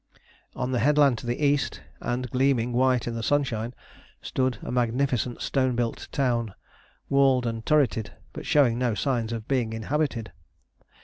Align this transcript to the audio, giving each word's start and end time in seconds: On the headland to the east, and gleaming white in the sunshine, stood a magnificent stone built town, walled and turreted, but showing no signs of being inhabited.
On 0.55 0.71
the 0.71 0.79
headland 0.79 1.19
to 1.19 1.27
the 1.27 1.39
east, 1.45 1.81
and 1.99 2.27
gleaming 2.31 2.73
white 2.73 3.05
in 3.05 3.13
the 3.13 3.21
sunshine, 3.21 3.75
stood 4.19 4.57
a 4.63 4.71
magnificent 4.71 5.43
stone 5.43 5.75
built 5.75 6.07
town, 6.11 6.55
walled 7.07 7.45
and 7.45 7.63
turreted, 7.63 8.09
but 8.33 8.47
showing 8.47 8.79
no 8.79 8.95
signs 8.95 9.31
of 9.31 9.47
being 9.47 9.73
inhabited. 9.73 10.31